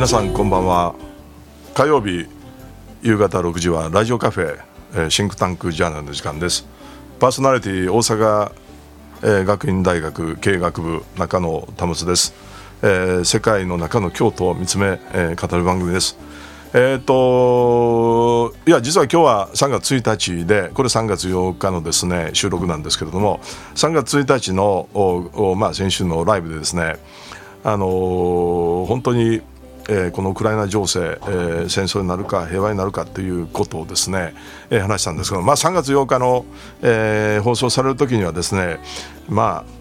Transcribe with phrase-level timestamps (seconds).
[0.00, 0.94] 皆さんこんばんは。
[1.74, 2.26] 火曜日
[3.02, 4.58] 夕方6時はラジオカフェ、
[4.94, 6.66] えー、シンクタンクジャーナルの時間です。
[7.18, 8.50] パーソナリティ大阪、
[9.22, 12.32] えー、学院大学経営学部中野保です、
[12.80, 16.16] えー、世界の中の京都を見つめ、えー、語る番組です。
[16.72, 23.40] えっ、といや実は今日は3月1日でこれ3月8日のですね収録なんですけれども
[23.74, 26.96] 3月1日のおお、まあ、先週のライブでですね
[27.64, 29.42] あのー、本当に、
[29.90, 34.34] え、このウクライナ情勢、え、戦争になるか平和になるかということをですね、
[34.70, 36.44] え、話したんですけど、まあ、3月8日の、
[36.82, 38.78] え、放送される時にはですね
[39.28, 39.79] まあ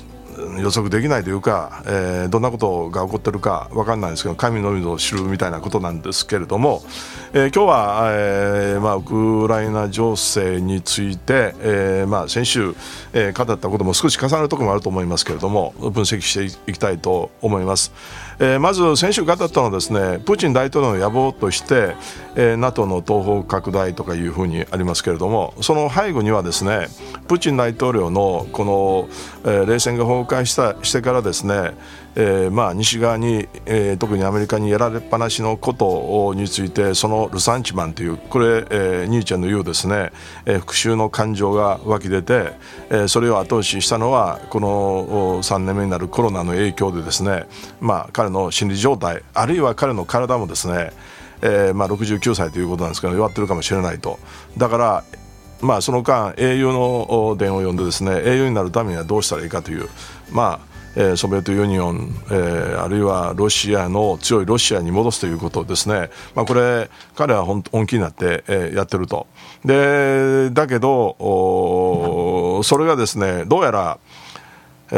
[0.60, 6.82] 予測できないというか、えー、どんなことが起こってるか分かんないんですけど神のみぞ知るみたいなことなんですけれども、
[7.34, 12.76] えー、今日は、えーまあ、ウクライナ情勢について、えーまあ、先週、
[13.14, 17.92] えー、語ったことも少し重なるところもあると思いますけれども分析していきたいと思います。
[18.42, 21.96] えー、まず先週語ったのはですねプーチン大統領の野望として、
[22.36, 26.88] えー、NATO の東方拡大とかいうふうにありますけれどもその背後にはですね
[27.28, 29.10] プーチン大統領のこの、
[29.44, 31.74] えー、冷戦が崩壊したしてからですね
[32.16, 40.12] えーまあ、西側に、えー、特にアメリカにやられっぱなしのことについてそのルサンチマンというこれ、えー、ニーチェの言うですね、
[40.46, 42.54] えー、復讐の感情が湧き出て、
[42.90, 47.46] えー、それを後押ししたのはこの3年目になるコロナの影響でですね、
[47.80, 50.92] まあ、彼の心理状態あるいは彼の体もですね、
[51.42, 54.20] えーまあ、69歳ということなんですけど弱ってるかもしれないと。
[54.58, 55.04] だから
[55.62, 59.90] まあ、その間英雄の伝を読んでですね英雄になるためにはどうしたらいいかという
[60.32, 69.28] まあえー、ソビエトユニオン、えー、あるいはロシアの強いロシアに戻すということですね、まあ、これ、彼は本気になって、えー、やってると。
[69.64, 71.16] でだけど
[72.64, 74.00] それがですねどうやら、
[74.92, 74.96] え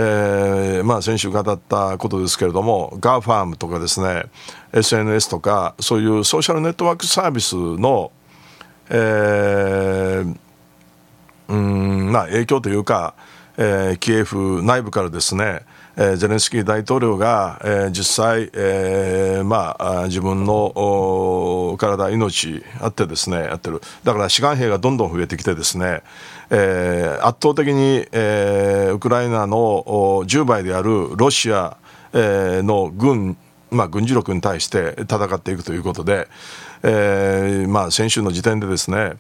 [0.82, 4.26] ーまあ、先週語ったことですけれども GAFAM とかですね
[4.72, 8.12] SNS とかそういうソーシャルネットワークサービスの、
[8.90, 10.38] えー
[11.52, 13.14] うんまあ、影響というか、
[13.58, 15.66] えー、キエフ内部からですね
[15.98, 23.82] えー、ゼレンスキー大統領が、えー、実際、えーまあ、自分の体、命あってですねやってる。
[24.04, 26.02] だから志願兵がどんどん増えてきてですね、
[26.50, 29.58] えー、圧倒的に、えー、ウクライナの
[30.26, 31.78] 10倍であるロシア、
[32.14, 33.38] えー、の軍
[33.70, 36.28] まあ、軍事力に対して戦っていくということで、
[36.84, 39.14] えーまあ、先週の時点でですね、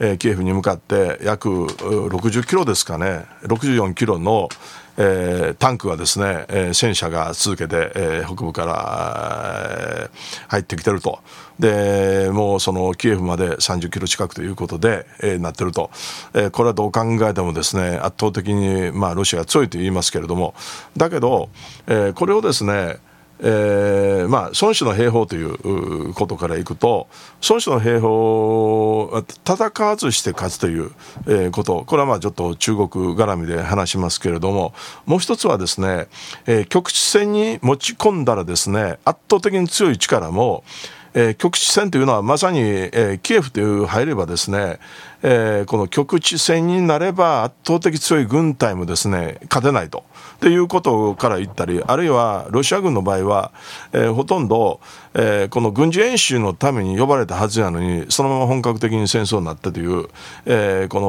[0.00, 3.24] えー、キエフに向かって約60キロですかね。
[3.42, 4.48] 64キロの、
[4.96, 10.10] えー、タンクがですね、えー、戦車が続けて、えー、北部から、
[10.48, 11.20] 入ってきてると。
[11.58, 15.90] でもうそのキエフまで30キロ近くということで、えー、なってると、
[16.32, 20.54] えー、これはどう考えてもですね圧倒的に、まあ、ロシアが強いと言いますけれども。
[20.96, 21.48] だけど、
[21.88, 22.98] えー、これをですね
[23.40, 27.08] えーまあ、孫子の兵法ということからいくと
[27.48, 30.90] 孫子の兵法は戦わずして勝つという、
[31.26, 31.84] えー、こと。
[31.86, 34.74] これはまあちょっと中国絡みで話しますけれども
[35.06, 36.08] もう一つはですね、
[36.46, 44.78] えー、局地戦に持ち込んだらですね圧倒的に強い力もええー、局地戦というのはまさに、えー、キエフという入ればですね、
[45.22, 50.04] えー、この局地戦になれば圧倒的強い軍隊もですね勝てないと。
[50.36, 53.50] っていうことから言ったりあるいはロシア軍の場合は、
[53.92, 54.80] えー、ほとんど、
[55.14, 60.08] えー、この軍事演習のために呼ばれたはずなのにそのまま本格的に戦争になったという、
[60.46, 61.00] えー、こ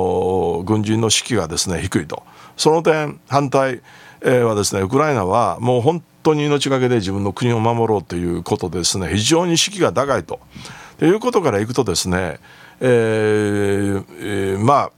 [0.57, 2.23] の軍人の士気がですね低いと
[2.57, 3.81] その点反対
[4.21, 10.39] はですねウクライナはもう本当に命がけで自分の国を守ろうということですね非常に士気が高いと。
[10.97, 12.39] ということからいくとですね、
[12.81, 14.91] えーえー、まあ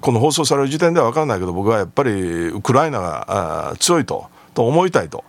[0.00, 2.10] この放送される時点では分からないけど僕はやっぱり
[2.48, 5.24] ウクライナが強いとと思いたいと。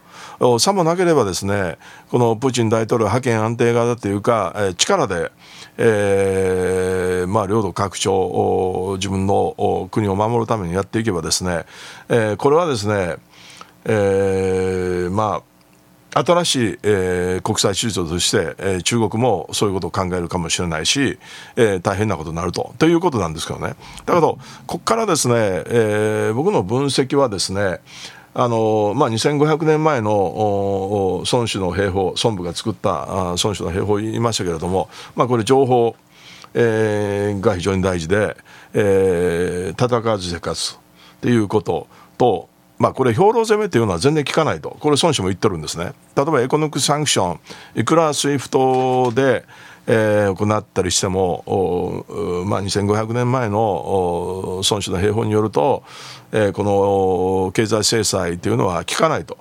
[0.59, 1.77] さもなければですね
[2.09, 5.31] このプーチン大統領覇権安定型というか、え力で、
[5.77, 11.65] えーまあ、領土拡張自分の国を守るためにやっていけばですね、
[12.09, 13.17] えー、これはですね、
[13.87, 21.19] えー、まあ新しい、えー、国際秩序として、えー、中国もそういうことを考えるかもしれないし、
[21.55, 22.73] えー、大変なことになると。
[22.79, 23.75] ということなんですけどね。
[24.05, 27.79] だけどここからですね、えー、僕の分析はですね
[28.39, 35.95] あのまあ、2500年前の孫子の兵法孫武が作った孫子の兵法を言いましたけれども、まあ、これ情報、
[36.53, 38.37] えー、が非常に大事で、
[38.75, 40.77] えー、戦わず生活っ
[41.21, 41.87] ていうこと
[42.19, 42.47] と
[42.79, 45.93] まあ、これ、兵糧攻めというのは全然効かないと、これ、孫子も言ってるんですね。
[46.15, 47.39] 例えば、エコノミックサンクション、
[47.75, 49.45] いくら SWIFT で、
[49.87, 52.05] えー、行ったりしても、
[52.45, 55.83] まあ、2500年前の孫子の兵法によると、
[56.33, 56.63] えー、こ
[57.45, 59.37] の経済制裁というのは効かないと。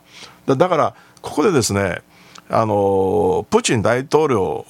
[0.46, 2.02] だから、ここでですね、
[2.48, 4.64] あのプーチン大統領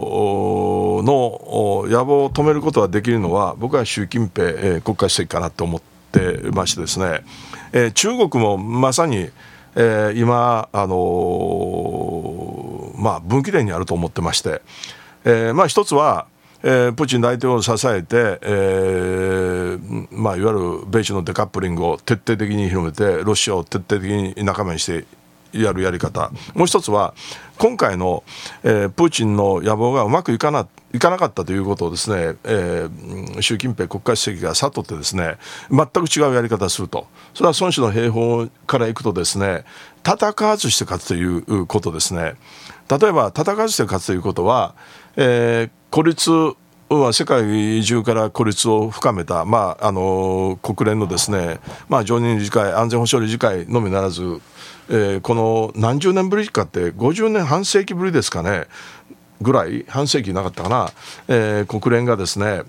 [1.05, 7.23] の野望を止めることができるのは僕は習近平、国家主席かなと思ってましてですね、
[7.73, 9.31] えー、中国もまさに、
[9.75, 14.63] えー、今、あのまあ、分岐点にあると思ってまして、
[15.25, 16.27] えーまあ、一つは
[16.63, 25.05] えー、プーチン大統領を支えて、えーまあ、いわゆる米中のデカップリングを徹底的に広めてロシアを徹底的に仲間にして
[25.63, 26.31] やるやり方。
[26.55, 27.15] もう一つは
[27.59, 28.23] 今回の、
[28.63, 35.37] えー、プーチンの野望がうまくいかないかなかったということをですね、えー、習近平国家主席が悟ってですね
[35.71, 37.07] 全く違うやり方をすると。
[37.35, 39.65] それは孫子の兵法からいくとですね
[40.05, 42.35] 戦わずして勝つということですね。
[42.89, 44.75] 例えば戦わずして勝つということは、
[45.17, 46.31] えー、孤立
[46.89, 54.41] は世界中から孤立を深めた、まあ、あの国連のですね、まあ、常任理事会安全保障理事会のみならず
[54.89, 58.67] えー、この何十年ぶりかって50年半世紀ぶりですかね
[59.41, 60.91] ぐらい半世紀なかったかな、
[61.29, 62.63] えー、国連がですね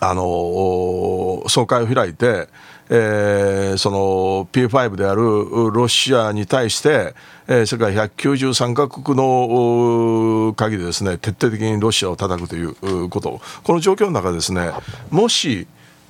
[0.00, 2.48] あの総会を開いて、
[2.94, 7.14] えー、その P5 であるロシアに対して、
[7.48, 13.40] えー、世界193カ国の限りですね徹底的にロシアを叩くということ。
[13.62, 14.72] この状況の中でですね
[15.08, 15.66] もし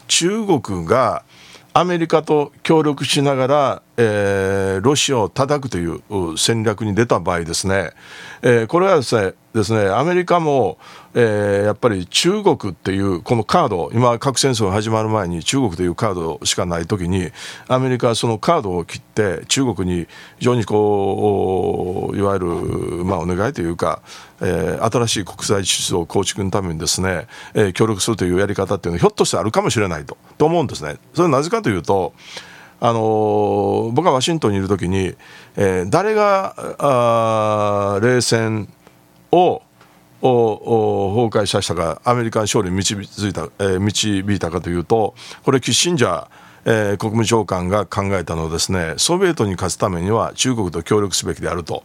[0.09, 1.23] 中国が
[1.73, 6.01] アメリカと協力しながら、えー、ロシアを叩くという
[6.39, 7.91] 戦略に出た場合ですね、
[8.43, 10.79] えー、これはですねですねアメリカも、
[11.15, 17.31] えー、やっぱり中国っていうこのカード今核戦争が始まる前に中国というカードしかない時に
[17.69, 20.07] アメリカはそのカードを切って中国に
[20.39, 22.47] 非常にこういわゆる、
[23.05, 24.01] まあ、お願いというか、
[24.41, 30.97] えー、新しい国際秩序を構築のためにですね、えー、協力するというやり方っていうのはひょっとしてあるかもしれないとと思うんですね。
[31.13, 32.15] それはなぜかというと
[32.85, 35.15] あの僕はワシントンにいる時に、
[35.57, 38.69] えー、誰があ冷戦
[39.31, 39.63] を
[40.21, 42.97] 崩壊させたかアメリカの勝利に導
[43.29, 45.15] いた、えー、導いたかというと
[45.45, 46.29] これキッシンジャー
[46.65, 51.83] えー、国務長官が考えたのはですねソビエトに勝つためには中国と協力すべきであると、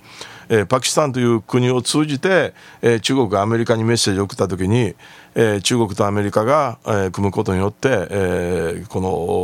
[0.49, 4.95] えー、パキスタンという国を通じて、えー、中国がアメリカにメッセージを送った時に、
[5.35, 9.01] えー、中国とアメリカが、えー、組むことによって、えー、こ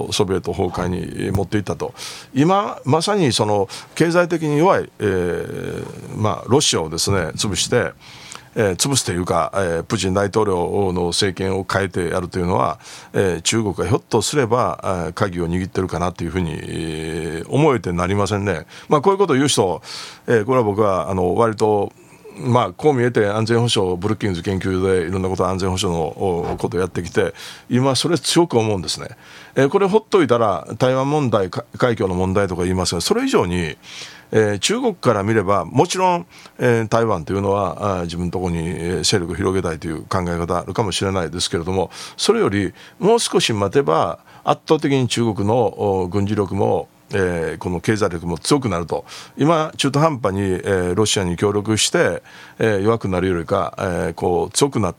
[0.07, 1.93] のソビエト崩壊に持っていったと。
[2.33, 7.91] 今まさにその経済的に弱い、えーまあ、ロシアをですね潰して
[8.55, 12.79] えー、潰すというか、えー、プーチン大統領の政権を変えてやるというのは、
[13.13, 18.65] えー、中国がひょっとすれば、えー、鍵を握ってるかなというふうに、えー、思えてなりませんね。
[18.89, 19.81] まあ、こういうことを言う人、
[20.27, 21.91] えー、これは僕はあの割と
[22.37, 27.33] まあ、こう見えて安全保障、ブルッキンズ研究でいろんなこと安全保障のことをやってきて、
[27.69, 29.09] 今、それ強く思うんですね。
[29.55, 33.77] えー、これほっといたら、台湾問題、海峡の問題とか言いますが、それ以上に、
[34.35, 36.25] えー、中国から見ればもちろん、
[36.57, 49.05] えー、台湾というのはあ自分のところに勢力を広げたいという考え方あるかもしれないですけれどもそれよりもう少し待てば圧倒的に中国の軍事力もえー、この経済力も強くなると。
[49.37, 52.23] 今、中途半端に、えー、ロシアに協力して、
[52.59, 54.95] えー、弱くなるよりか、えー、こう強くなっ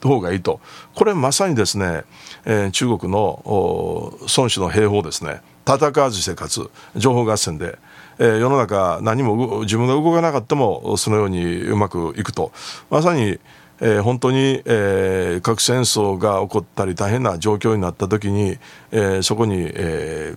[0.00, 0.60] た方がいいと。
[0.94, 2.04] これまさにですね、
[2.44, 5.42] えー、中国の孫子の兵法ですね。
[5.66, 6.70] 戦わずして勝つ
[7.00, 7.78] 情報合戦で。
[8.18, 12.52] え、世の中何も自分が動かなかったもそのようにうまくいくと。
[12.90, 13.38] まさに、
[13.86, 18.56] えー、本当に、えー、核戦争が起こったり大変な状況になった時に、
[18.90, 20.34] えー、そこに、え、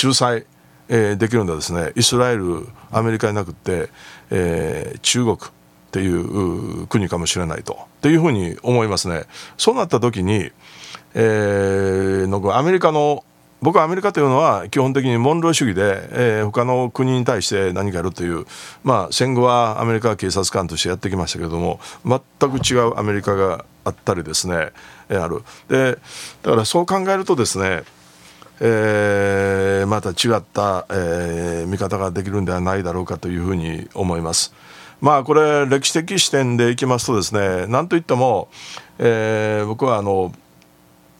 [0.00, 0.46] 仲裁、
[0.88, 3.90] えー、できるのはですねイスラエルアメリカになくて、
[4.30, 5.38] え、中国っ
[5.90, 9.24] ていう国かもしれないとというふうに思いますね。
[9.56, 10.52] そうなった時に、
[11.14, 13.24] えー、アメリカの
[13.66, 18.46] 僕はアメリカというのは基本的にモンロー主義で、えー、他の国に対して何かやるという、
[18.84, 24.70] まあ、戦後はアメリカは警察官としてやってきましたけれども全く違うアメリカがあったりですね、
[25.08, 25.98] えー、あるで
[26.44, 27.82] だからそう考えるとですね
[28.60, 34.54] えー、また違った、えー、見方ができるんではないだろうかというふうに思います。
[35.00, 38.48] まあこれ歴史的視点でいきますとですね何といっても、
[38.98, 40.32] えー、僕はあの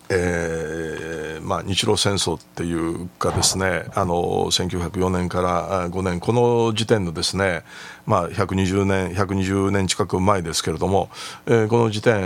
[0.09, 4.15] えーまあ、日露戦争っていうかですねあの
[4.51, 7.63] 1904年から5年この時点のですね、
[8.05, 11.09] まあ、120年120年近く前ですけれども、
[11.47, 12.19] えー、この時点、え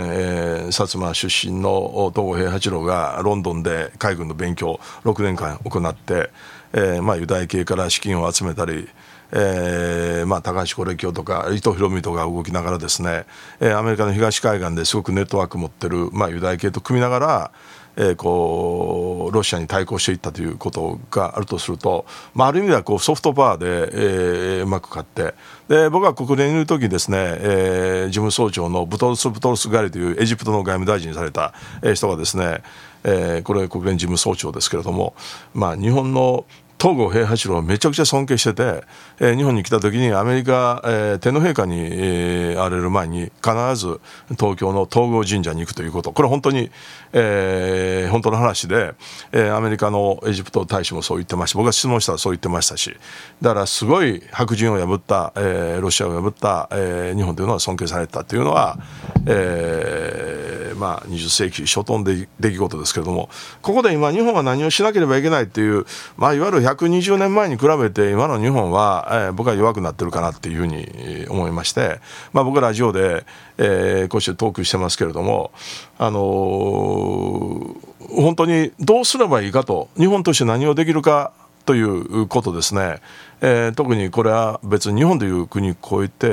[0.63, 6.31] ー、薩摩出身の東郷平八郎がロンドンで海軍の勉強を6年間行って、
[6.73, 8.89] えーまあ、ユダヤ系から資金を集めたり
[9.31, 13.25] えーまあ、高橋是清とか伊藤博美とか動きながらですね、
[13.59, 17.51] えー、アメリカの東海岸ですごくネットワーク持ってる、まあ、ユダヤ系と組みながら、
[17.95, 25.33] えー、こうロシアに対抗していったということがあるとすると、まあ、ある意味ではこうソフトパワーで、えー、うまく勝って
[25.67, 31.53] で僕は国連にいる時ですね、えー、事務総長のブトルス・ブトルスガリというエジプトの外務大臣にされた
[31.93, 32.61] 人がですね、
[33.03, 35.13] えー、これ国連事務総長ですけれども、
[35.53, 36.45] まあ、日本の
[36.81, 38.83] 東郷平八郎をめちゃくちゃ尊敬してて、
[39.19, 46.11] えー、日本に来た時にアメリカ、えー、天皇陛下に、えー、荒れる前に必ず東京の東郷神社に行くということ。
[46.11, 46.71] これ本当に、
[47.13, 48.95] えー、本当の話で、
[49.31, 51.59] えー、アメリカのエジプト大使もそう言ってました。
[51.59, 52.97] 僕が質問したらそう言ってましたし。
[53.43, 58.79] だからすごい白人を破った、えー、ロシアを破った、えー、日本というのは尊敬されたというのは、
[59.27, 63.29] えーまあ、20世紀初頭の出来事ですけれども。
[63.61, 65.85] ここで今日本は何をしなければいけないっていう、
[66.17, 71.99] まあ、いわゆる120年前に比べて今の日本は、えー、僕は弱くなってるかなっていうふうに思いまして、
[72.33, 73.25] まあ、僕はラジオで、
[73.57, 75.51] えー、こうしてトークしてますけれども、
[75.97, 81.33] あのー、本当にどうすればいいかと日本として何をできるか
[81.65, 82.99] ということですね、
[83.39, 86.27] えー、特にこれは別に日本という国を超えて、え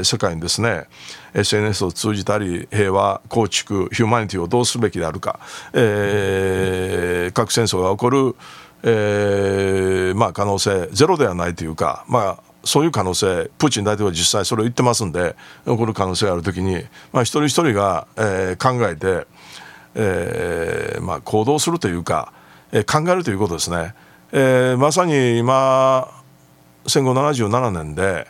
[0.00, 0.86] ー、世界にですね
[1.34, 5.38] SNS を通じたり平和構築ヒューマニティをどうすべきであるか、
[5.72, 8.36] えー、核戦争が起こる
[8.82, 16.82] えーまあ、可能性ゼロではないというか、まあ、そういう可能性プーチン大統領は実際それを言ってますんで起こる可能性があるときに、
[17.12, 19.26] まあ、一人一人が、えー、考えて、
[19.94, 22.32] えーまあ、行動するというか、
[22.72, 23.94] えー、考えるということですね、
[24.32, 26.08] えー、まさに今
[26.86, 28.26] 戦後77年で、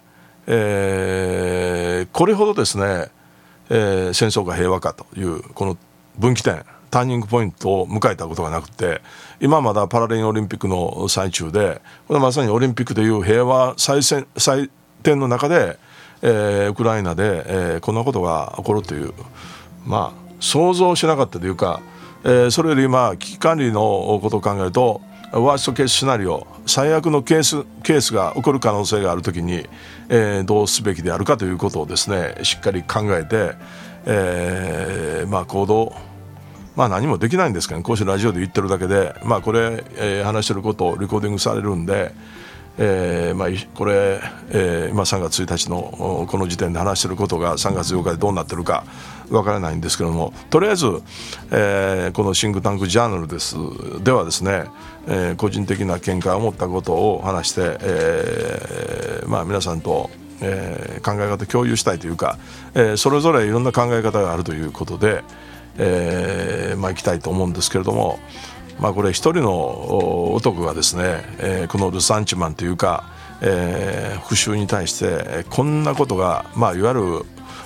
[0.47, 3.09] えー、これほどですね、
[3.69, 5.77] えー、戦争が平和かというこの
[6.19, 6.65] 分岐点。
[6.91, 9.01] ターニングポイントを迎えたことがなくて
[9.41, 14.71] 今まだパラレルオリンピックの最中でこれまさにオリンピックという平和最先最
[15.03, 15.79] 点の中で、
[16.23, 19.15] えー、ウクライナで、えー、こんなことが起こるという
[19.87, 21.81] まあ想像しなかったというか、
[22.25, 25.01] えー、それよりまあ危機管理のことを考えると
[25.33, 29.65] ワーストケースシナリオ最悪のケースケースが起こる可能性があるときに、
[30.09, 33.55] えー、どうすべきであるかということをですねしっかり考えて、
[34.07, 35.95] えー、まあ行動
[36.77, 42.13] まあ、何もできないんですけど、こうしてラジオで言ってるだけで、まあ、これ、えー、話してることをレコーディングされるんで、
[42.79, 48.85] えーまあ、これ、えー、今3月1日のこの時点で話してることが3月8日でどうなってるか
[49.29, 50.33] わからないんですけども。
[50.49, 50.87] とりあえず、
[51.51, 53.57] えー、このシンクタンクジャーナルです。
[54.03, 54.65] ではですね、
[55.07, 60.09] えー、個人的な見解を持ったことを話して、えーまあ、皆さんと
[60.43, 62.39] えー、考え方共有したいというか、
[62.75, 65.23] えー、それぞれいろんな考え方があるということで、
[65.83, 68.19] えー、まあ、行きたいと思うんですけれども、
[68.79, 73.05] まあ、これ一人の男がですね、えー、このルサンチマンというか、
[73.41, 77.03] えー、復讐に対してこんなことが、まあ、いわゆる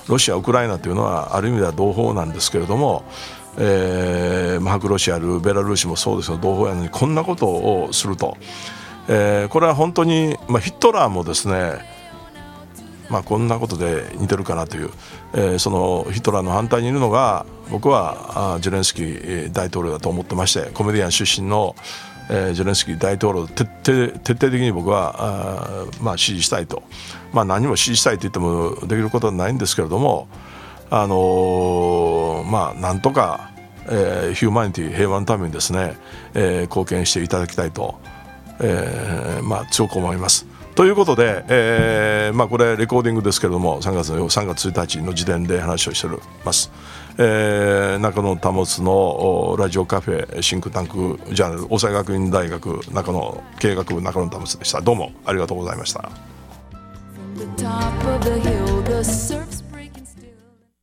[0.09, 3.05] ロシア、ウクライナというのはある意味では同胞なんですけれども、
[3.59, 8.37] えー、マクロシアルベラルーシもそうですが同胞やのにこんなことをすると、
[9.09, 11.94] えー、これは本当に、まあ、ヒットラーもですね
[13.15, 14.91] まあ、こんなことで似てるかなという、
[15.35, 21.77] えー、そのヒトラーの反対にいるのが僕はあジェレンスキー大統領だと思ってましてコメディアン出身の、
[22.29, 26.83] えー、ジェレンスキー大統領徹底徹底的に僕はあ、まあ、支持したいと、
[27.33, 30.27] まあ、何も支持したいと言ってもできることはないんですけれども、
[30.91, 33.53] あのー、まあ、なんとか、
[33.87, 35.97] えー、ヒューマニティ平和のためにですね、
[36.35, 37.95] えー、貢献していただきたいと、
[38.61, 40.53] えーまあ、強く思います。
[40.75, 46.73] ということで、えーまあ、これレコーディングですけれども3月3月1日の時点で話をしております。
[47.17, 56.11] えー、中野保のラジオカフェシンクタンクジャーナル大阪学院大学中野経営学部中野保でしたどうもありがとうございました。